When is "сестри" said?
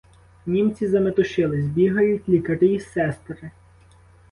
2.79-3.51